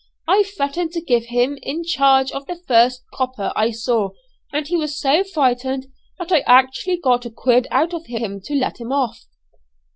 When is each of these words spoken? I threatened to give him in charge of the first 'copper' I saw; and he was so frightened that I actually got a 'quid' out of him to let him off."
I 0.27 0.41
threatened 0.41 0.93
to 0.93 1.01
give 1.03 1.25
him 1.25 1.59
in 1.61 1.83
charge 1.83 2.31
of 2.31 2.47
the 2.47 2.55
first 2.55 3.03
'copper' 3.13 3.53
I 3.55 3.69
saw; 3.69 4.09
and 4.51 4.67
he 4.67 4.75
was 4.75 4.99
so 4.99 5.23
frightened 5.23 5.85
that 6.17 6.31
I 6.31 6.39
actually 6.47 6.97
got 6.97 7.27
a 7.27 7.29
'quid' 7.29 7.67
out 7.69 7.93
of 7.93 8.07
him 8.07 8.41
to 8.45 8.55
let 8.55 8.79
him 8.79 8.91
off." 8.91 9.27